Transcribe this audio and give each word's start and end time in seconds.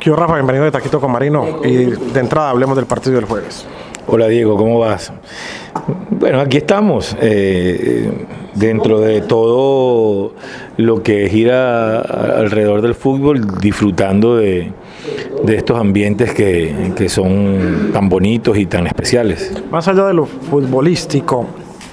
Yo, 0.00 0.16
Rafa, 0.16 0.32
bienvenido 0.36 0.64
de 0.64 0.70
Taquito 0.70 0.98
con 0.98 1.12
Marino. 1.12 1.60
Y 1.62 1.84
de 1.84 2.20
entrada 2.20 2.48
hablemos 2.48 2.74
del 2.74 2.86
partido 2.86 3.16
del 3.16 3.26
jueves. 3.26 3.66
Hola 4.06 4.28
Diego, 4.28 4.56
¿cómo 4.56 4.78
vas? 4.78 5.12
Bueno, 6.08 6.40
aquí 6.40 6.56
estamos, 6.56 7.14
eh, 7.20 8.10
dentro 8.54 9.00
de 9.00 9.20
todo 9.20 10.32
lo 10.78 11.02
que 11.02 11.28
gira 11.28 12.00
alrededor 12.00 12.80
del 12.80 12.94
fútbol, 12.94 13.58
disfrutando 13.60 14.36
de, 14.36 14.72
estos 15.46 15.78
ambientes 15.78 16.32
que, 16.32 16.92
que 16.96 17.10
son 17.10 17.90
tan 17.92 18.08
bonitos 18.08 18.56
y 18.56 18.64
tan 18.64 18.86
especiales. 18.86 19.52
Más 19.70 19.86
allá 19.86 20.06
de 20.06 20.14
lo 20.14 20.24
futbolístico, 20.24 21.46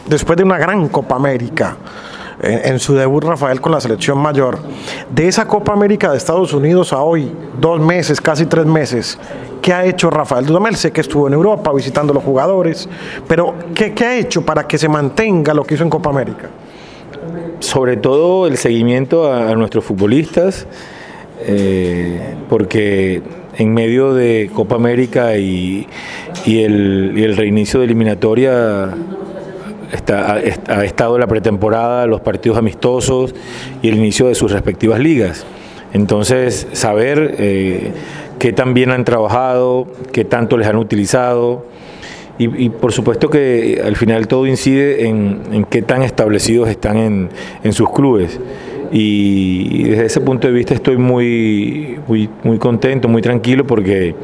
después 0.07 0.37
de 0.37 0.45
una 0.45 0.57
gran 0.57 0.87
Copa 0.87 1.17
América, 1.17 1.75
en, 2.41 2.79
su 2.79 2.93
debut 2.93 3.23
Rafael 3.23 3.61
con 3.61 3.71
la 3.71 3.81
selección 3.81 4.17
mayor. 4.17 4.59
De 5.09 5.27
esa 5.27 5.47
Copa 5.47 5.73
América 5.73 6.11
de 6.11 6.17
Estados 6.17 6.53
Unidos 6.53 6.93
a 6.93 7.01
hoy, 7.01 7.31
dos 7.59 7.79
meses, 7.79 8.21
casi 8.21 8.45
tres 8.45 8.65
meses, 8.65 9.17
¿qué 9.61 9.73
ha 9.73 9.85
hecho 9.85 10.09
Rafael 10.09 10.45
Dudamel? 10.45 10.75
Sé 10.75 10.91
que 10.91 11.01
estuvo 11.01 11.27
en 11.27 11.33
Europa 11.33 11.71
visitando 11.73 12.11
a 12.11 12.15
los 12.15 12.23
jugadores, 12.23 12.87
pero 13.27 13.55
¿qué, 13.73 13.93
ha 14.05 14.15
hecho 14.15 14.45
para 14.45 14.67
que 14.67 14.77
se 14.77 14.87
mantenga 14.87 15.53
lo 15.53 15.63
que 15.63 15.75
hizo 15.75 15.83
en 15.83 15.89
Copa 15.89 16.09
América? 16.09 16.49
Sobre 17.59 17.97
todo 17.97 18.45
el 18.45 18.57
seguimiento 18.57 19.31
a, 19.31 19.55
nuestros 19.55 19.83
futbolistas, 19.83 20.67
eh, 21.41 22.35
porque 22.49 23.21
en 23.57 23.73
medio 23.73 24.13
de 24.13 24.51
Copa 24.53 24.75
América 24.75 25.37
y 25.37 25.87
el 26.45 27.35
reinicio 27.35 27.79
de 27.79 27.85
eliminatoria 27.87 28.93
ha, 29.91 30.83
estado 30.83 31.17
la 31.17 31.27
pretemporada, 31.27 32.07
los 32.07 32.21
partidos 32.21 32.57
amistosos 32.57 33.33
y 33.81 33.89
el 33.89 33.95
inicio 33.95 34.27
de 34.27 34.35
sus 34.35 34.51
respectivas 34.51 34.99
ligas. 34.99 35.45
Entonces, 35.93 36.67
saber 36.73 37.35
eh, 37.39 37.91
qué 38.39 38.53
tan 38.53 38.73
bien 38.73 38.91
han 38.91 39.05
trabajado, 39.05 39.87
qué 40.11 40.25
tanto 40.25 40.57
les 40.57 40.67
han 40.67 40.77
utilizado. 40.77 41.65
Y, 42.39 42.69
por 42.69 42.93
supuesto 42.93 43.31
que 43.31 43.81
al 43.83 43.95
final 43.95 44.27
todo 44.27 44.45
incide 44.45 45.07
en, 45.07 45.65
qué 45.71 45.81
tan 45.81 46.03
establecidos 46.03 46.69
están 46.69 46.97
en, 46.97 47.29
en 47.63 47.73
sus 47.73 47.89
clubes. 47.89 48.39
Y, 48.91 49.83
desde 49.83 50.05
ese 50.05 50.21
punto 50.21 50.47
de 50.47 50.53
vista 50.53 50.73
estoy 50.73 50.97
muy, 50.97 51.99
muy, 52.07 52.29
muy 52.43 52.57
contento, 52.57 53.07
muy 53.07 53.21
tranquilo 53.21 53.65
porque 53.65 54.15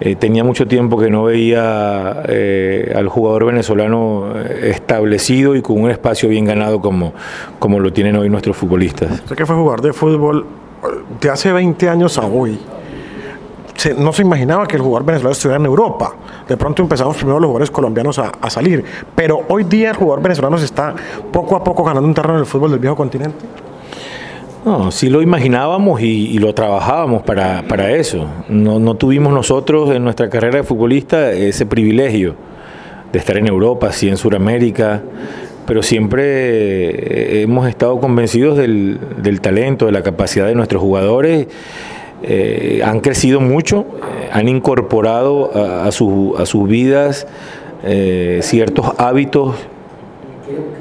eh, 0.00 0.16
tenía 0.16 0.42
mucho 0.42 0.66
tiempo 0.66 0.98
que 0.98 1.08
no 1.08 1.24
veía 1.24 2.24
eh, 2.28 2.92
al 2.96 3.08
jugador 3.08 3.46
venezolano 3.46 4.32
eh, 4.34 4.70
establecido 4.70 5.54
y 5.54 5.62
con 5.62 5.80
un 5.80 5.90
espacio 5.90 6.28
bien 6.28 6.44
ganado 6.44 6.80
como, 6.80 7.12
como 7.60 7.78
lo 7.78 7.92
tienen 7.92 8.16
hoy 8.16 8.28
nuestros 8.28 8.56
futbolistas. 8.56 9.12
Usted 9.12 9.36
que 9.36 9.46
fue 9.46 9.54
jugador 9.54 9.82
de 9.82 9.92
fútbol 9.92 10.46
de 11.20 11.30
hace 11.30 11.52
20 11.52 11.88
años 11.88 12.18
a 12.18 12.26
hoy. 12.26 12.58
no 13.96 14.12
se 14.12 14.22
imaginaba 14.22 14.66
que 14.66 14.76
el 14.76 14.82
jugador 14.82 15.06
venezolano 15.06 15.32
estuviera 15.32 15.60
en 15.60 15.66
Europa. 15.66 16.12
De 16.48 16.56
pronto 16.56 16.82
empezamos 16.82 17.16
primero 17.16 17.38
los 17.38 17.46
jugadores 17.46 17.70
colombianos 17.70 18.18
a 18.18 18.50
salir. 18.50 18.84
Pero 19.14 19.42
hoy 19.48 19.64
día 19.64 19.90
el 19.90 19.96
jugador 19.96 20.22
venezolano 20.22 20.58
se 20.58 20.64
está 20.64 20.92
poco 21.32 21.54
a 21.54 21.62
poco 21.62 21.84
ganando 21.84 22.08
un 22.08 22.14
terreno 22.14 22.34
en 22.34 22.40
el 22.40 22.46
fútbol 22.46 22.72
del 22.72 22.80
viejo 22.80 22.96
continente. 22.96 23.63
No, 24.64 24.90
sí 24.90 25.10
lo 25.10 25.20
imaginábamos 25.20 26.00
y, 26.00 26.38
lo 26.38 26.54
trabajábamos 26.54 27.22
para, 27.22 27.90
eso. 27.90 28.26
No, 28.48 28.94
tuvimos 28.94 29.34
nosotros 29.34 29.94
en 29.94 30.04
nuestra 30.04 30.30
carrera 30.30 30.56
de 30.58 30.64
futbolista 30.64 31.32
ese 31.32 31.66
privilegio 31.66 32.34
de 33.12 33.18
estar 33.18 33.36
en 33.36 33.46
Europa, 33.46 33.92
sí 33.92 34.08
en 34.08 34.16
Sudamérica, 34.16 35.02
pero 35.66 35.82
siempre 35.82 37.42
hemos 37.42 37.68
estado 37.68 38.00
convencidos 38.00 38.56
del, 38.56 39.40
talento, 39.42 39.84
de 39.84 39.92
la 39.92 40.02
capacidad 40.02 40.46
de 40.46 40.54
nuestros 40.54 40.80
jugadores. 40.80 41.46
Eh, 42.22 42.80
han 42.82 43.00
crecido 43.00 43.42
mucho, 43.42 43.84
eh, 43.98 44.30
han 44.32 44.48
incorporado 44.48 45.50
a, 45.54 45.92
sus 45.92 46.68
vidas 46.68 47.26
eh, 47.82 48.38
ciertos 48.42 48.92
hábitos 48.96 49.56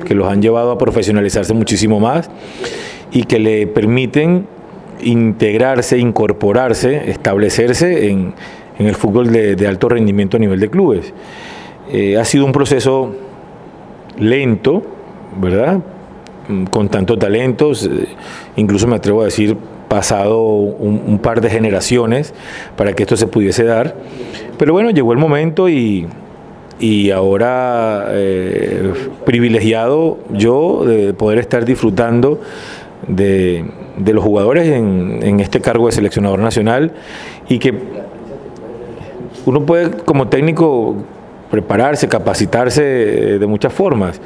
que 0.05 0.15
los 0.15 0.29
han 0.29 0.41
llevado 0.41 0.71
a 0.71 0.77
profesionalizarse 0.77 1.53
muchísimo 1.53 1.99
más 1.99 2.29
y 3.13 3.23
que 3.23 3.39
le 3.39 3.67
permiten 3.67 4.47
integrarse, 5.01 5.97
incorporarse, 5.97 7.11
establecerse 7.11 8.09
en, 8.09 8.33
el 8.79 8.95
fútbol 8.95 9.31
de, 9.31 9.67
alto 9.67 9.87
rendimiento 9.87 10.37
a 10.37 10.39
nivel 10.39 10.59
de 10.59 10.69
clubes. 10.69 11.13
Eh, 11.91 12.17
ha 12.17 12.25
sido 12.25 12.45
un 12.45 12.51
proceso 12.51 13.15
lento, 14.17 14.83
¿verdad? 15.39 15.79
Con 16.71 16.89
tanto 16.89 17.17
talento, 17.17 17.71
incluso 18.55 18.87
me 18.87 18.95
atrevo 18.95 19.21
a 19.21 19.25
decir 19.25 19.55
pasado 19.87 20.41
un, 20.43 21.19
par 21.19 21.39
de 21.39 21.51
generaciones 21.51 22.33
para 22.75 22.93
que 22.93 23.03
esto 23.03 23.15
se 23.15 23.27
pudiese 23.27 23.63
dar. 23.63 23.95
Pero 24.57 24.73
bueno, 24.73 24.89
llegó 24.89 25.13
el 25.13 25.19
momento 25.19 25.69
y, 25.69 26.07
ahora 27.13 28.07
eh, 28.09 28.91
privilegiado 29.25 30.17
yo 30.31 30.83
de 30.83 31.13
poder 31.13 31.39
estar 31.39 31.63
disfrutando 31.63 32.41
de, 33.07 33.65
los 33.97 34.23
jugadores 34.23 34.67
en, 34.67 35.39
este 35.39 35.61
cargo 35.61 35.87
de 35.87 35.91
seleccionador 35.91 36.39
nacional 36.39 36.93
y 37.47 37.59
que 37.59 37.73
uno 39.45 39.65
puede 39.65 39.91
como 40.03 40.27
técnico 40.27 40.95
prepararse, 41.51 42.07
capacitarse 42.07 42.83
de 42.83 43.47
muchas 43.47 43.73
formas, 43.73 44.19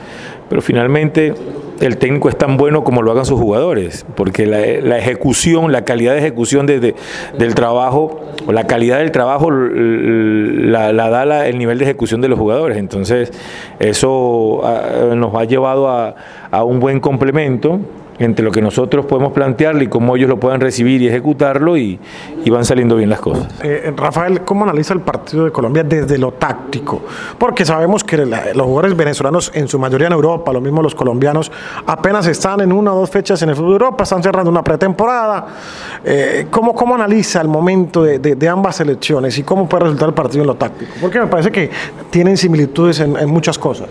pero 0.50 0.62
finalmente 0.62 1.34
el 1.82 1.98
técnico 1.98 2.30
es 2.30 2.38
tan 2.38 2.58
bueno 2.58 2.84
como 2.84 3.02
lo 3.02 3.12
hagan 3.12 3.26
sus 3.26 3.40
jugadores, 3.40 4.06
porque 4.16 4.46
la, 4.46 4.98
ejecución, 4.98 5.72
la 5.72 5.84
calidad 5.84 6.14
de 6.14 6.20
ejecución 6.20 6.66
de, 6.66 6.96
del 7.38 7.56
trabajo, 7.56 8.22
o 8.46 8.52
la 8.52 8.66
calidad 8.66 9.00
del 9.00 9.12
trabajo 9.12 9.52
la, 9.52 10.92
da 10.94 11.48
el 11.48 11.58
nivel 11.58 11.78
de 11.78 11.86
ejecución 11.86 12.22
de 12.22 12.30
los 12.30 12.40
jugadores. 12.40 12.78
Entonces, 12.78 13.32
eso 13.80 14.62
ah, 14.64 15.14
nos 15.16 15.36
ha 15.36 15.44
llevado 15.44 15.90
a 15.90 16.64
un 16.64 16.80
buen 16.80 17.00
complemento 17.00 17.80
entre 18.20 18.44
lo 18.44 18.52
que 18.52 18.62
nosotros 18.62 19.06
podemos 19.06 19.32
plantearle 19.34 19.86
y 19.86 19.88
cómo 19.88 20.16
ellos 20.16 20.30
lo 20.30 20.40
puedan 20.40 20.62
recibir 20.62 21.02
y 21.02 21.08
ejecutarlo 21.08 21.78
y, 21.78 22.00
van 22.50 22.64
saliendo 22.64 22.96
bien 22.96 23.10
las 23.10 23.20
cosas. 23.20 23.46
Eh, 23.62 23.94
Rafael, 23.96 24.42
¿cómo 24.42 24.64
analiza 24.64 24.94
el 24.94 25.02
partido 25.02 25.44
de 25.44 25.52
Colombia 25.52 25.84
desde 25.84 26.18
lo 26.18 26.32
táctico? 26.32 27.02
Porque 27.38 27.66
sabemos 27.66 28.06
que 28.06 28.18
los 28.18 28.66
jugadores 28.66 28.96
venezolanos, 28.96 29.52
en 29.54 29.68
su 29.68 29.78
mayoría 29.78 30.08
en 30.08 30.14
Europa, 30.14 30.54
lo 30.54 30.62
mismo 30.62 30.82
los 30.82 30.96
colombianos, 30.96 31.52
apenas 31.86 32.26
están 32.28 32.62
en 32.62 32.72
una 32.72 32.94
o 32.94 33.00
dos 33.02 33.10
fechas 33.10 33.42
en 33.42 33.50
el 33.50 33.56
fútbol 33.56 33.72
de 33.72 33.74
Europa, 33.74 34.04
están 34.04 34.24
cerrando 34.24 34.50
una 34.50 34.64
pretemporada. 34.64 35.46
Eh, 36.06 36.48
¿cómo, 36.50 36.74
¿Cómo 36.74 36.96
analiza 36.96 37.42
el 37.42 37.48
momento 37.48 38.04
de, 38.04 38.48
ambas 38.50 38.78
selecciones 38.78 39.38
y 39.38 39.44
cómo 39.44 39.68
puede 39.68 39.84
resultar 39.84 40.10
el 40.10 40.16
partido 40.16 40.42
en 40.42 40.48
lo 40.48 40.56
táctico? 40.56 40.92
Porque 41.02 41.20
me 41.20 41.28
parece 41.28 41.52
que 41.52 41.70
tienen 42.10 42.38
similitudes 42.38 43.00
en, 43.02 43.30
muchas 43.30 43.58
cosas. 43.58 43.90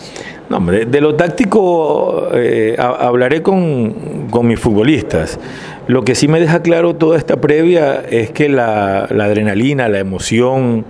No, 0.48 0.60
de 0.60 1.00
lo 1.00 1.16
táctico 1.16 2.28
eh, 2.32 2.76
hablaré 2.78 3.42
con 3.42 4.26
con 4.30 4.46
mis 4.46 4.58
futbolistas. 4.58 5.38
Lo 5.86 6.04
que 6.04 6.14
sí 6.14 6.28
me 6.28 6.40
deja 6.40 6.62
claro 6.62 6.94
toda 6.96 7.16
esta 7.16 7.40
previa 7.40 8.02
es 8.10 8.30
que 8.30 8.48
la, 8.48 9.04
adrenalina, 9.04 9.88
la 9.88 9.98
emoción 9.98 10.84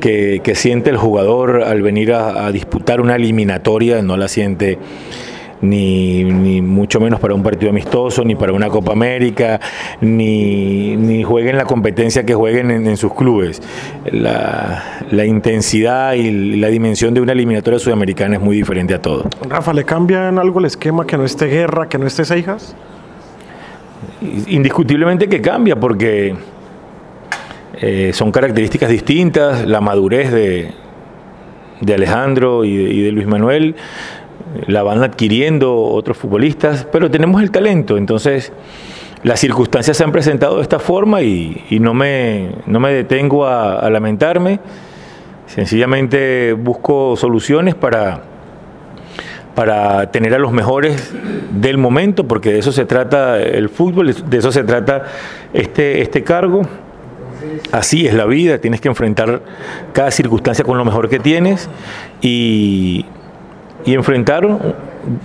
que, 0.00 0.40
siente 0.54 0.90
el 0.90 0.96
jugador 0.96 1.62
al 1.62 1.82
venir 1.82 2.12
a, 2.12 2.50
disputar 2.52 3.00
una 3.00 3.16
eliminatoria 3.16 4.02
no 4.02 4.16
la 4.16 4.28
siente 4.28 4.78
ni, 5.62 6.60
mucho 6.62 7.00
menos 7.00 7.20
para 7.20 7.34
un 7.34 7.42
partido 7.42 7.70
amistoso, 7.70 8.24
ni 8.24 8.34
para 8.34 8.52
una 8.52 8.68
Copa 8.68 8.92
América, 8.92 9.60
ni, 10.00 10.96
ni 10.96 11.22
jueguen 11.22 11.56
la 11.56 11.64
competencia 11.64 12.24
que 12.24 12.34
jueguen 12.34 12.70
en, 12.70 12.96
sus 12.96 13.14
clubes. 13.14 13.62
La, 14.10 15.04
la, 15.10 15.24
intensidad 15.24 16.14
y 16.14 16.56
la 16.56 16.68
dimensión 16.68 17.14
de 17.14 17.20
una 17.20 17.32
eliminatoria 17.32 17.78
sudamericana 17.78 18.36
es 18.36 18.42
muy 18.42 18.56
diferente 18.56 18.94
a 18.94 19.02
todo. 19.02 19.28
Rafa, 19.48 19.72
¿le 19.72 19.84
cambian 19.84 20.38
algo 20.38 20.60
el 20.60 20.66
esquema 20.66 21.06
que 21.06 21.16
no 21.16 21.24
esté 21.24 21.46
guerra, 21.46 21.88
que 21.88 21.98
no 21.98 22.06
esté 22.06 22.24
Seijas? 22.24 22.74
Indiscutiblemente 24.48 25.28
que 25.28 25.40
cambia 25.40 25.76
porque 25.76 26.34
eh, 27.80 28.10
son 28.12 28.32
características 28.32 28.90
distintas, 28.90 29.66
la 29.66 29.80
madurez 29.80 30.30
de, 30.30 30.72
de 31.80 31.94
Alejandro 31.94 32.64
y 32.64 33.02
de 33.02 33.12
Luis 33.12 33.26
Manuel 33.26 33.76
la 34.66 34.82
van 34.82 35.02
adquiriendo 35.02 35.76
otros 35.76 36.16
futbolistas, 36.16 36.86
pero 36.90 37.10
tenemos 37.10 37.42
el 37.42 37.50
talento, 37.50 37.96
entonces 37.96 38.52
las 39.22 39.38
circunstancias 39.40 39.96
se 39.96 40.04
han 40.04 40.12
presentado 40.12 40.56
de 40.56 40.62
esta 40.62 40.78
forma 40.78 41.22
y, 41.22 41.78
no, 41.80 41.92
me, 41.92 42.52
no 42.66 42.80
me 42.80 42.92
detengo 42.92 43.46
a, 43.46 43.88
lamentarme, 43.90 44.60
sencillamente 45.46 46.54
busco 46.54 47.16
soluciones 47.16 47.74
para, 47.74 48.22
para 49.54 50.10
tener 50.10 50.34
a 50.34 50.38
los 50.38 50.52
mejores 50.52 51.12
del 51.52 51.76
momento, 51.76 52.26
porque 52.26 52.52
de 52.52 52.60
eso 52.60 52.72
se 52.72 52.86
trata 52.86 53.40
el 53.40 53.68
fútbol, 53.68 54.14
de 54.14 54.38
eso 54.38 54.52
se 54.52 54.64
trata 54.64 55.04
este, 55.52 56.00
este 56.00 56.22
cargo. 56.24 56.62
Así 57.72 58.06
es 58.06 58.14
la 58.14 58.26
vida, 58.26 58.58
tienes 58.58 58.80
que 58.80 58.88
enfrentar 58.88 59.42
cada 59.92 60.10
circunstancia 60.10 60.64
con 60.64 60.78
lo 60.78 60.84
mejor 60.84 61.08
que 61.08 61.18
tienes 61.18 61.68
y, 62.20 63.04
y 63.84 63.94
enfrentar, 63.94 64.46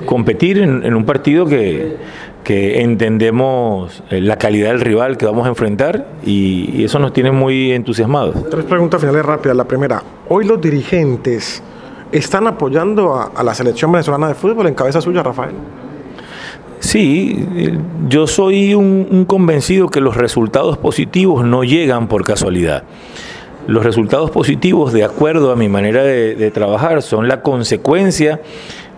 competir 0.05 0.59
en, 0.59 0.93
un 0.93 1.05
partido 1.05 1.45
que, 1.45 1.97
que 2.45 2.81
entendemos 2.81 4.03
eh, 4.11 4.21
la 4.21 4.37
calidad 4.37 4.69
del 4.69 4.79
rival 4.79 5.17
que 5.17 5.25
vamos 5.25 5.45
a 5.45 5.49
enfrentar 5.49 6.07
y, 6.25 6.83
eso 6.85 6.99
nos 6.99 7.11
tiene 7.11 7.31
muy 7.31 7.71
entusiasmados. 7.71 8.49
Tres 8.49 8.63
preguntas 8.65 9.01
finales 9.01 9.25
rápidas. 9.25 9.57
La 9.57 9.65
primera, 9.65 10.03
hoy 10.29 10.45
los 10.45 10.61
dirigentes 10.61 11.63
están 12.11 12.45
apoyando 12.45 13.15
a, 13.15 13.43
la 13.43 13.53
selección 13.55 13.91
venezolana 13.91 14.27
de 14.27 14.35
fútbol 14.35 14.67
en 14.67 14.75
cabeza 14.75 15.01
suya, 15.01 15.23
Rafael. 15.23 15.55
Sí, 16.79 17.47
yo 18.07 18.27
soy 18.27 18.75
un, 18.75 19.25
convencido 19.25 19.89
que 19.89 19.99
los 19.99 20.15
resultados 20.15 20.77
positivos 20.77 21.43
no 21.43 21.63
llegan 21.63 22.07
por 22.07 22.23
casualidad. 22.23 22.83
Los 23.67 23.83
resultados 23.83 24.31
positivos, 24.31 24.93
de 24.93 25.03
acuerdo 25.03 25.51
a 25.51 25.55
mi 25.55 25.69
manera 25.69 26.03
de 26.03 26.51
trabajar, 26.51 27.01
son 27.01 27.27
la 27.27 27.41
consecuencia 27.41 28.41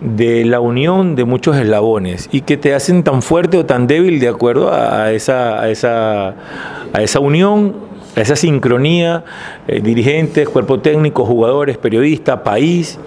de 0.00 0.44
la 0.44 0.60
unión 0.60 1.16
de 1.16 1.24
muchos 1.24 1.56
eslabones 1.56 2.28
y 2.30 2.42
que 2.42 2.56
te 2.56 2.74
hacen 2.74 3.02
tan 3.02 3.22
fuerte 3.22 3.58
o 3.58 3.66
tan 3.66 3.86
débil 3.86 4.20
de 4.20 4.28
acuerdo 4.28 4.72
a 4.72 5.12
esa, 5.12 5.60
a 5.60 5.68
esa, 5.70 6.28
a 6.92 7.02
esa 7.02 7.20
unión, 7.20 7.74
a 8.16 8.20
esa 8.20 8.36
sincronía, 8.36 9.24
eh, 9.66 9.80
dirigentes, 9.80 10.48
cuerpo 10.48 10.80
técnico, 10.80 11.24
jugadores, 11.24 11.78
periodistas, 11.78 12.40
país. 12.40 12.98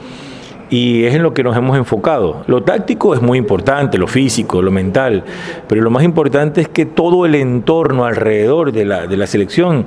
Y 0.69 1.03
es 1.03 1.15
en 1.15 1.21
lo 1.21 1.33
que 1.33 1.43
nos 1.43 1.57
hemos 1.57 1.77
enfocado. 1.77 2.43
Lo 2.47 2.63
táctico 2.63 3.13
es 3.13 3.21
muy 3.21 3.37
importante, 3.37 3.97
lo 3.97 4.07
físico, 4.07 4.61
lo 4.61 4.71
mental, 4.71 5.25
pero 5.67 5.81
lo 5.81 5.89
más 5.89 6.03
importante 6.03 6.61
es 6.61 6.69
que 6.69 6.85
todo 6.85 7.25
el 7.25 7.35
entorno 7.35 8.05
alrededor 8.05 8.71
de 8.71 8.85
la, 8.85 9.05
de 9.05 9.17
la 9.17 9.27
selección 9.27 9.85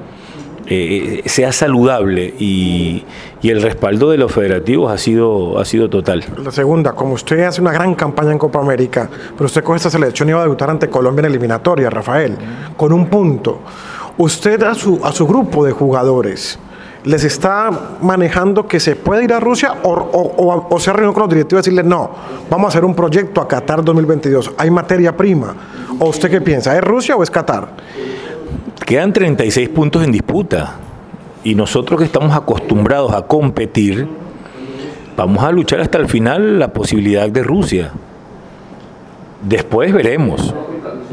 eh, 0.66 1.22
sea 1.26 1.52
saludable 1.52 2.34
y, 2.38 3.04
el 3.42 3.60
respaldo 3.60 4.10
de 4.10 4.16
los 4.16 4.32
federativos 4.32 4.90
ha 4.90 4.96
sido, 4.96 5.58
ha 5.58 5.66
sido 5.66 5.90
total. 5.90 6.24
La 6.42 6.50
segunda, 6.50 6.92
como 6.92 7.12
usted 7.12 7.44
hace 7.44 7.60
una 7.60 7.72
gran 7.72 7.94
campaña 7.94 8.32
en 8.32 8.38
Copa 8.38 8.58
América, 8.58 9.10
pero 9.36 9.44
usted 9.44 9.62
con 9.62 9.76
esta 9.76 9.90
selección 9.90 10.30
iba 10.30 10.38
a 10.38 10.44
debutar 10.44 10.70
ante 10.70 10.88
Colombia 10.88 11.20
en 11.20 11.26
eliminatoria, 11.26 11.90
Rafael, 11.90 12.38
con 12.74 12.90
un 12.90 13.06
punto. 13.06 13.60
Usted 14.16 14.62
a 14.62 14.74
su, 14.74 14.98
a 15.04 15.12
su 15.12 15.26
grupo 15.26 15.62
de 15.62 15.72
jugadores, 15.72 16.58
les 17.04 17.22
está 17.22 17.70
manejando 18.00 18.66
que 18.66 18.80
se 18.80 18.96
puede 18.96 19.24
ir 19.24 19.32
a 19.34 19.40
Rusia 19.40 19.74
o, 19.82 20.66
o, 20.70 20.80
se 20.80 20.90
ha 20.90 20.94
reunido 20.94 21.12
con 21.12 21.24
los 21.24 21.30
directivos 21.30 21.66
y 21.66 21.70
decirle 21.70 21.88
no, 21.88 22.10
vamos 22.48 22.66
a 22.66 22.68
hacer 22.68 22.84
un 22.84 22.94
proyecto 22.94 23.40
a 23.42 23.48
Qatar 23.48 23.84
2022, 23.84 24.52
hay 24.56 24.70
materia 24.70 25.14
prima. 25.14 25.54
¿O 25.98 26.08
usted 26.08 26.30
qué 26.30 26.40
piensa? 26.40 26.74
¿Es 26.76 26.82
Rusia 26.82 27.14
o 27.14 27.22
es 27.22 27.30
Qatar? 27.30 27.68
Quedan 28.84 29.14
36 29.14 29.70
puntos 29.70 30.04
en 30.04 30.12
disputa 30.12 30.76
y 31.42 31.54
nosotros 31.54 31.98
que 31.98 32.04
estamos 32.04 32.36
acostumbrados 32.36 33.14
a 33.14 33.22
competir, 33.26 34.06
vamos 35.16 35.42
a 35.42 35.50
luchar 35.52 35.80
hasta 35.80 35.96
el 35.96 36.06
final 36.06 36.58
la 36.58 36.72
posibilidad 36.74 37.30
de 37.30 37.42
Rusia. 37.42 37.92
Después 39.42 39.92
veremos, 39.92 40.54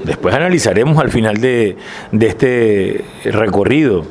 después 0.03 0.35
analizaremos 0.35 0.97
al 0.97 1.11
final 1.11 1.37
de, 1.37 1.77
este 2.19 3.05
recorrido. 3.23 4.03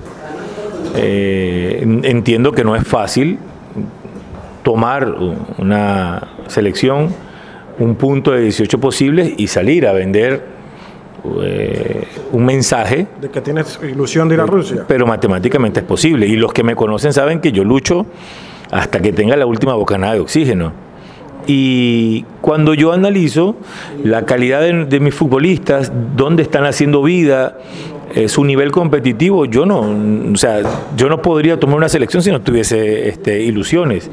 Eh, 0.97 1.81
entiendo 2.05 2.53
que 2.53 2.65
no 2.65 2.75
es 2.77 2.87
fácil 2.87 3.39
tomar 4.63 5.15
una 5.59 6.29
selección, 6.47 7.15
un 7.79 7.95
punto 7.97 8.33
de 8.33 8.41
18 8.41 8.81
posibles 8.81 9.35
y 9.37 9.49
salir 9.49 9.87
a 9.87 9.93
vender 9.93 10.60
eh, 11.43 12.07
un 12.33 12.45
mensaje. 12.45 13.07
De 13.21 13.31
que 13.31 13.41
tienes 13.41 13.79
ilusión 13.83 14.29
de 14.29 14.35
ir 14.37 14.41
a 14.41 14.47
Rusia. 14.47 14.85
Pero 14.87 15.07
matemáticamente 15.07 15.81
es 15.81 15.87
posible. 15.87 16.27
Y 16.27 16.37
los 16.37 16.53
que 16.53 16.63
me 16.63 16.75
conocen 16.75 17.13
saben 17.13 17.41
que 17.41 17.53
yo 17.53 17.65
lucho 17.65 18.07
hasta 18.71 19.01
que 19.01 19.13
tenga 19.13 19.37
la 19.37 19.47
última 19.47 19.75
bocanada 19.75 20.15
de 20.15 20.21
oxígeno. 20.21 20.73
Y 21.47 22.25
cuando 22.41 22.75
yo 22.75 22.93
analizo 22.93 23.57
la 24.05 24.25
calidad 24.25 24.61
de, 24.61 25.01
mis 25.01 25.15
futbolistas, 25.15 25.91
dónde 26.15 26.43
están 26.43 26.65
haciendo 26.65 27.03
vida, 27.03 27.59
eh, 28.15 28.29
su 28.29 28.45
nivel 28.45 28.71
competitivo, 28.71 29.47
yo 29.47 29.67
no, 29.67 29.81
o 30.33 30.37
sea, 30.37 30.61
yo 30.97 31.09
no 31.09 31.23
podría 31.23 31.59
tomar 31.59 31.77
una 31.77 31.89
selección 31.89 32.23
si 32.23 32.31
no 32.31 32.41
tuviese 32.41 33.09
este, 33.09 33.43
ilusiones. 33.43 34.11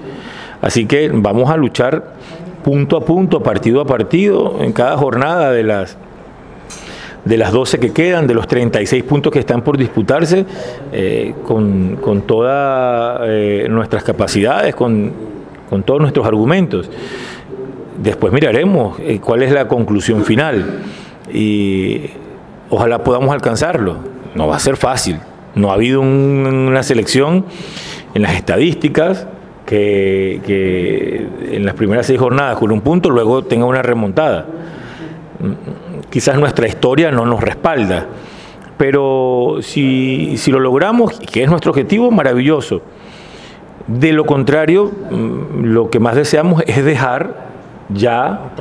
Así 0.62 0.86
que 0.86 1.12
vamos 1.14 1.50
a 1.50 1.58
luchar 1.58 2.16
punto 2.64 2.98
a 2.98 3.06
punto, 3.06 3.44
partido 3.44 3.82
a 3.82 3.86
partido, 3.86 4.58
en 4.62 4.74
cada 4.74 4.98
jornada 4.98 5.52
de 5.52 5.64
las 5.64 5.98
de 7.26 7.38
las 7.38 7.52
12 7.52 7.80
que 7.80 7.92
quedan, 7.92 8.28
de 8.28 8.34
los 8.34 8.48
36 8.48 9.04
puntos 9.04 9.32
que 9.32 9.40
están 9.40 9.62
por 9.62 9.78
disputarse, 9.78 10.46
eh, 10.92 11.34
con, 11.44 12.24
todas 12.26 13.22
eh, 13.26 13.68
nuestras 13.70 14.04
capacidades, 14.04 14.76
con, 14.76 15.12
todos 15.86 16.00
nuestros 16.00 16.26
argumentos. 16.26 16.90
Después 18.02 18.32
miraremos 18.32 19.00
eh, 19.00 19.20
cuál 19.20 19.44
es 19.44 19.52
la 19.52 19.68
conclusión 19.68 20.24
final 20.24 20.82
y 21.34 22.12
ojalá 22.70 23.04
podamos 23.04 23.32
alcanzarlo. 23.32 23.98
No 24.36 24.48
va 24.48 24.56
a 24.56 24.60
ser 24.60 24.78
fácil. 24.78 25.20
No 25.56 25.72
ha 25.72 25.74
habido 25.74 26.02
una 26.02 26.84
selección 26.84 27.46
en 28.14 28.22
las 28.22 28.36
estadísticas 28.36 29.28
que, 29.66 30.40
que 30.46 31.28
en 31.56 31.66
las 31.66 31.74
primeras 31.74 32.06
seis 32.06 32.20
jornadas 32.20 32.58
con 32.58 32.72
un 32.72 32.82
punto 32.82 33.10
luego 33.10 33.44
tenga 33.44 33.66
una 33.66 33.82
remontada 33.82 34.46
quizás 36.10 36.38
nuestra 36.38 36.68
historia 36.68 37.12
no 37.12 37.26
nos 37.26 37.42
respalda. 37.42 38.08
Pero 38.78 39.58
si, 39.62 40.38
lo 40.48 40.60
logramos, 40.60 41.20
que 41.20 41.44
es 41.44 41.50
nuestro 41.50 41.72
objetivo, 41.72 42.12
maravilloso. 42.12 42.82
De 43.88 44.14
lo 44.14 44.26
contrario, 44.26 44.92
mm, 45.10 45.64
lo 45.66 45.90
que 45.90 46.00
más 46.00 46.16
deseamos 46.16 46.64
es 46.68 46.84
dejar 46.86 47.48
ya 47.90 48.52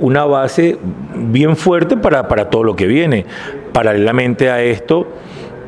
una, 0.00 0.24
base. 0.24 0.70
Eh, 0.70 0.78
bien 1.16 1.56
fuerte 1.56 1.96
para, 1.96 2.28
para 2.28 2.50
todo 2.50 2.64
lo 2.64 2.74
que 2.74 2.86
viene. 2.86 3.26
Paralelamente 3.72 4.50
a 4.50 4.62
esto, 4.62 5.06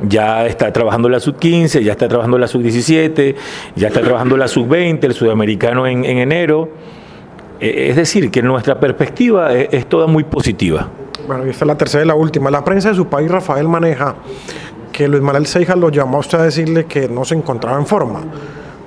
ya 0.09 0.47
está 0.47 0.73
trabajando 0.73 1.09
la 1.09 1.21
sub-15, 1.21 1.83
ya 1.83 1.93
está 1.93 2.09
trabajando 2.09 2.39
la 2.39 2.49
sub-17, 2.49 3.35
ya 3.77 3.89
está 3.89 4.01
trabajando 4.01 4.37
la 4.37 4.49
sub-20, 4.49 5.05
el 5.05 5.15
sudamericano 5.15 5.87
en, 5.87 6.05
en 6.05 6.19
enero. 6.19 6.71
Eh, 7.61 7.89
es 7.91 7.97
decir, 7.97 8.31
que 8.31 8.43
nuestra 8.43 8.79
perspectiva 8.79 9.53
es, 9.53 9.87
toda 9.87 10.07
muy 10.07 10.25
positiva. 10.25 10.89
Bueno, 11.27 11.47
y 11.47 11.51
esta 11.51 11.65
es 11.65 11.67
la 11.67 11.77
tercera 11.77 12.05
y 12.05 12.07
la 12.07 12.15
última. 12.15 12.51
La 12.51 12.65
prensa 12.65 12.91
de 12.91 12.95
su 12.95 13.07
país, 13.07 13.31
Rafael, 13.31 13.69
maneja 13.69 14.15
que 14.93 15.09
Luis 15.09 15.23
Manuel 15.23 15.47
Seijas 15.47 15.77
lo 15.77 15.91
llamó 15.91 16.19
a 16.19 16.21
usted 16.21 16.39
a 16.39 16.45
decirle 16.45 16.87
que 16.87 17.09
no 17.09 17.25
se 17.25 17.35
encontraba 17.35 17.79
en 17.79 17.87
forma, 17.87 18.21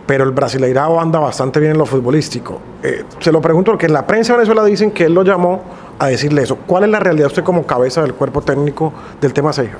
pero 0.06 0.23
el 0.23 0.31
brasileirado 0.31 1.00
anda 1.00 1.19
bastante 1.19 1.59
bien 1.59 1.73
en 1.73 1.77
lo 1.77 1.85
futbolístico. 1.85 2.59
Eh, 2.83 3.03
se 3.19 3.31
lo 3.31 3.41
pregunto 3.41 3.71
porque 3.71 3.85
en 3.85 3.94
la 3.94 4.06
prensa 4.07 4.33
de 4.33 4.39
Venezuela 4.39 4.63
dicen 4.65 4.91
que 4.91 5.06
él 5.06 5.13
lo 5.13 5.23
llamó 5.23 5.62
a 6.00 6.07
decirle 6.07 6.41
eso. 6.41 6.57
¿Cuál 6.65 6.85
es 6.85 6.89
la 6.89 7.00
realidad 7.00 7.27
usted 7.27 7.44
como 7.44 7.65
cabeza 7.65 8.01
del 8.01 8.13
cuerpo 8.13 8.41
técnico 8.41 8.91
del 9.19 9.33
tema 9.33 9.53
Seijas? 9.53 9.79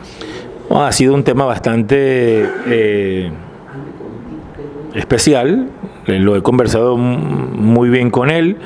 ha 0.73 0.91
sido 0.91 1.13
un 1.13 1.23
tema 1.23 1.45
bastante 1.45 2.49
eh, 2.67 3.31
especial 4.93 5.69
lo 6.05 6.36
he 6.36 6.41
conversado 6.41 6.98
muy 6.98 7.89
bien 7.89 8.10
con 8.10 8.29
él. 8.29 8.58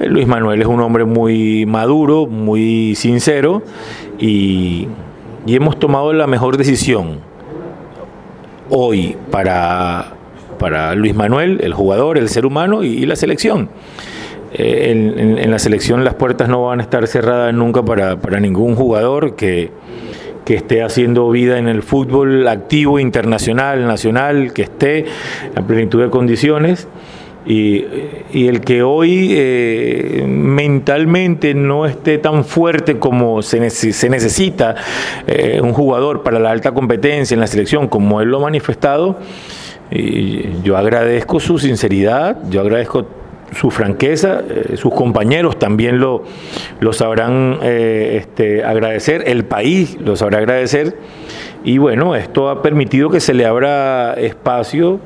Eh, 0.00 0.06
Luis 0.06 0.26
Manuel 0.26 0.60
es 0.60 0.66
un 0.66 0.80
hombre 0.80 1.04
muy 1.04 1.66
maduro, 1.66 2.26
muy 2.26 2.94
sincero 2.94 3.62
y, 4.18 4.88
hemos 5.46 5.78
tomado 5.78 6.12
la 6.14 6.26
mejor 6.26 6.56
decisión 6.56 7.20
hoy 8.70 9.14
para, 9.30 10.14
para 10.58 10.94
Luis 10.94 11.14
Manuel, 11.14 11.60
el 11.62 11.74
jugador, 11.74 12.16
el 12.16 12.28
ser 12.28 12.46
humano 12.46 12.82
y, 12.82 13.04
la 13.06 13.14
selección. 13.14 13.68
Eh, 14.54 14.90
en, 15.18 15.50
la 15.50 15.58
selección 15.58 16.04
las 16.04 16.14
puertas 16.14 16.48
no 16.48 16.64
van 16.64 16.80
a 16.80 16.82
estar 16.82 17.06
cerradas 17.06 17.52
nunca 17.52 17.84
para, 17.84 18.16
para 18.20 18.40
ningún 18.40 18.74
jugador 18.74 19.36
que, 19.36 19.70
que 20.44 20.54
esté 20.54 20.82
haciendo 20.82 21.30
vida 21.30 21.58
en 21.58 21.68
el 21.68 21.82
fútbol 21.82 22.46
activo, 22.48 22.98
internacional, 22.98 23.86
nacional, 23.86 24.52
que 24.52 24.62
esté 24.62 25.06
a 25.54 25.62
plenitud 25.62 26.02
de 26.02 26.10
condiciones. 26.10 26.88
Y, 27.46 27.84
el 28.32 28.62
que 28.62 28.82
hoy 28.82 29.28
eh, 29.32 30.24
mentalmente 30.26 31.52
no 31.54 31.84
esté 31.84 32.16
tan 32.16 32.44
fuerte 32.44 32.98
como 32.98 33.42
se, 33.42 33.60
necesita 33.60 34.74
eh, 35.26 35.60
un 35.62 35.74
jugador 35.74 36.22
para 36.22 36.38
la 36.38 36.50
alta 36.50 36.72
competencia 36.72 37.34
en 37.34 37.40
la 37.40 37.46
selección, 37.46 37.88
como 37.88 38.22
él 38.22 38.30
lo 38.30 38.38
ha 38.38 38.40
manifestado, 38.40 39.18
y 39.90 40.62
yo 40.62 40.78
agradezco 40.78 41.38
su 41.38 41.58
sinceridad, 41.58 42.38
yo 42.48 42.62
agradezco 42.62 43.06
su 43.52 43.70
franqueza, 43.70 44.40
eh, 44.48 44.76
sus 44.76 44.92
compañeros 44.92 45.58
también 45.58 45.98
lo, 45.98 46.24
lo 46.80 46.92
sabrán 46.92 47.58
eh, 47.62 48.16
este, 48.20 48.64
agradecer, 48.64 49.24
el 49.26 49.44
país 49.44 49.96
lo 50.00 50.16
sabrá 50.16 50.38
agradecer, 50.38 50.96
y 51.64 51.78
bueno, 51.78 52.14
esto 52.14 52.50
ha 52.50 52.62
permitido 52.62 53.10
que 53.10 53.20
se 53.20 53.34
le 53.34 53.46
abra 53.46 54.14
espacio 54.14 55.00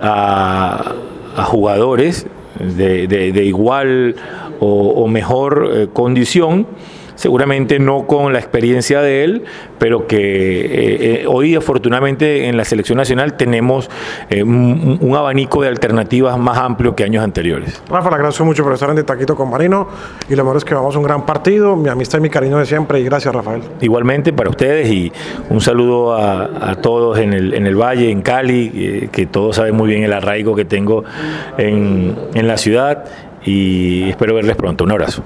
a, 0.00 0.94
jugadores 1.44 2.26
de, 2.58 3.44
igual 3.44 4.16
o, 4.58 5.06
mejor 5.06 5.70
eh, 5.72 5.88
condición, 5.92 6.66
seguramente 7.18 7.80
no 7.80 8.06
con 8.06 8.32
la 8.32 8.38
experiencia 8.38 9.02
de 9.02 9.24
él, 9.24 9.44
pero 9.78 10.06
que 10.06 10.16
eh, 10.16 11.22
eh, 11.22 11.24
hoy 11.26 11.56
afortunadamente 11.56 12.46
en 12.46 12.56
la 12.56 12.64
selección 12.64 12.96
nacional 12.96 13.36
tenemos 13.36 13.90
eh, 14.30 14.44
un, 14.44 14.98
un, 15.00 15.16
abanico 15.16 15.60
de 15.62 15.68
alternativas 15.68 16.38
más 16.38 16.56
amplio 16.58 16.94
que 16.94 17.02
años 17.02 17.24
anteriores. 17.24 17.82
Rafa, 17.90 18.08
le 18.10 18.14
agradezco 18.14 18.44
mucho 18.44 18.62
por 18.62 18.72
estar 18.72 18.88
en 18.90 18.96
De 18.96 19.02
Taquito 19.02 19.34
con 19.34 19.50
Marino 19.50 19.88
y 20.28 20.36
lo 20.36 20.44
mejor 20.44 20.58
es 20.58 20.64
que 20.64 20.74
vamos 20.74 20.94
a 20.94 20.98
un 20.98 21.04
gran 21.04 21.26
partido, 21.26 21.74
mi 21.74 21.88
amistad 21.88 22.18
y 22.18 22.22
mi 22.22 22.30
cariño 22.30 22.56
de 22.58 22.66
siempre 22.66 23.00
y 23.00 23.04
gracias 23.04 23.34
Rafael. 23.34 23.62
Igualmente 23.80 24.32
para 24.32 24.50
ustedes 24.50 24.88
y 24.88 25.12
un 25.50 25.60
saludo 25.60 26.14
a, 26.14 26.70
a 26.70 26.76
todos 26.76 27.18
en 27.18 27.32
el, 27.32 27.52
en 27.52 27.66
el 27.66 27.74
Valle, 27.74 28.12
en 28.12 28.22
Cali, 28.22 29.08
que 29.10 29.26
todos 29.26 29.56
saben 29.56 29.74
muy 29.74 29.88
bien 29.88 30.04
el 30.04 30.12
arraigo 30.12 30.54
que 30.54 30.64
tengo 30.64 31.02
en, 31.56 32.16
en 32.34 32.46
la 32.46 32.56
ciudad 32.56 33.06
y 33.44 34.08
espero 34.08 34.36
verles 34.36 34.54
pronto. 34.54 34.84
Un 34.84 34.92
abrazo. 34.92 35.24